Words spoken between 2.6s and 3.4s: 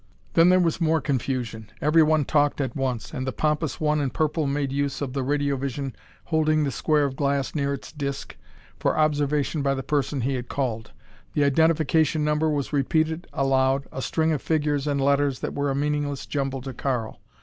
once and the